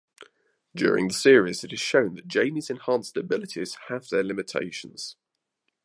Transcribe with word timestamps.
During 0.75 1.09
the 1.09 1.13
series, 1.13 1.63
it 1.63 1.71
is 1.71 1.79
shown 1.79 2.15
that 2.15 2.25
Jaime's 2.33 2.71
enhanced 2.71 3.15
abilities 3.17 3.77
have 3.87 4.09
their 4.09 4.23
limitations. 4.23 5.15